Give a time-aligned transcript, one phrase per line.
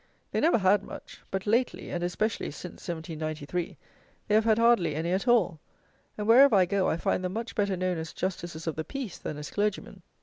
[0.31, 3.77] They never had much; but, lately, and especially since 1793,
[4.27, 5.59] they have had hardly any at all;
[6.17, 9.19] and, wherever I go, I find them much better known as Justices of the Peace
[9.19, 10.01] than as Clergymen.